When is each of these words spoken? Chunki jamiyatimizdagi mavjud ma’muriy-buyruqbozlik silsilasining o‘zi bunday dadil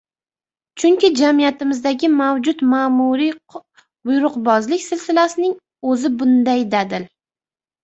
Chunki 0.83 1.09
jamiyatimizdagi 1.19 2.09
mavjud 2.21 2.63
ma’muriy-buyruqbozlik 2.71 4.85
silsilasining 4.89 5.55
o‘zi 5.93 6.15
bunday 6.25 6.67
dadil 6.75 7.09